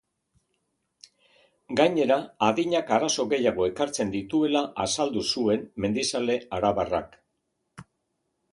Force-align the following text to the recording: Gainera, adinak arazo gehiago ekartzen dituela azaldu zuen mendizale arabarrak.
Gainera, 1.79 2.17
adinak 2.47 2.89
arazo 2.97 3.27
gehiago 3.35 3.69
ekartzen 3.73 4.13
dituela 4.17 4.63
azaldu 4.87 5.25
zuen 5.37 5.71
mendizale 5.85 6.39
arabarrak. 6.61 7.15